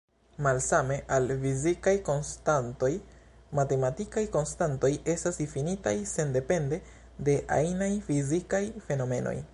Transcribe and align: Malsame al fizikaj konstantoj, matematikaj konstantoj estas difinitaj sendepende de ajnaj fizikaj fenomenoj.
Malsame 0.43 0.95
al 1.17 1.27
fizikaj 1.43 1.93
konstantoj, 2.07 2.89
matematikaj 3.59 4.25
konstantoj 4.37 4.91
estas 5.15 5.39
difinitaj 5.45 5.95
sendepende 6.15 6.81
de 7.29 7.41
ajnaj 7.61 7.95
fizikaj 8.11 8.65
fenomenoj. 8.89 9.41